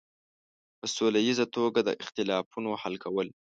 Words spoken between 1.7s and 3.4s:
د اختلافونو حل کول.